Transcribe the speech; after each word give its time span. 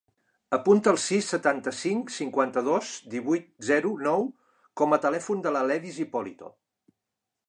Apunta 0.55 0.91
el 0.91 0.95
sis, 1.01 1.25
setanta-cinc, 1.33 2.07
cinquanta-dos, 2.15 2.89
divuit, 3.15 3.45
zero, 3.67 3.91
nou 4.07 4.25
com 4.83 4.97
a 4.97 4.99
telèfon 5.07 5.45
de 5.45 5.53
l'Aledis 5.57 6.01
Hipolito. 6.05 6.51